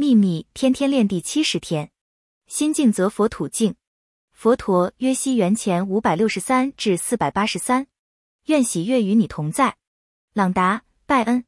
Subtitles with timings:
[0.00, 1.90] 秘密天天练第七十天。
[2.46, 3.74] 心静则佛土静
[4.30, 7.88] 佛陀约西元前五百六十三至四百八十三。
[8.44, 9.76] 愿喜悦与你同在。
[10.32, 11.47] 朗达拜恩。